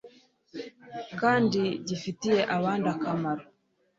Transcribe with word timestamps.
kandi 1.19 1.61
gifitiye 1.87 2.41
abandi 2.55 2.87
akamaro 2.95 3.43